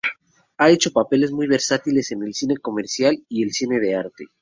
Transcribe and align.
Ha 0.57 0.71
hecho 0.71 0.89
papeles 0.91 1.31
muy 1.31 1.45
versátiles 1.45 2.09
en 2.11 2.23
el 2.23 2.33
cine 2.33 2.57
commercial 2.57 3.23
y 3.29 3.43
el 3.43 3.51
cine 3.51 3.95
arte. 3.95 4.25